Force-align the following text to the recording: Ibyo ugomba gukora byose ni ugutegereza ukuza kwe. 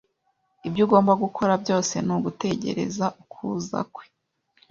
Ibyo 0.67 0.81
ugomba 0.85 1.13
gukora 1.23 1.53
byose 1.63 1.95
ni 2.05 2.11
ugutegereza 2.15 3.05
ukuza 3.21 3.79
kwe. 3.93 4.05